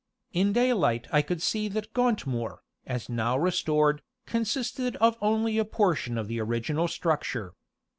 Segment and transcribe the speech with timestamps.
[0.33, 6.17] In daylight I could see that Gauntmoor, as now restored, consisted of only a portion
[6.17, 7.53] of the original structure.